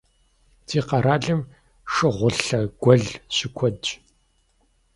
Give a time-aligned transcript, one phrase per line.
[0.67, 1.41] Ди къэралым
[1.93, 3.03] шыгъулъэ гуэл
[3.35, 3.87] щыкуэдщ.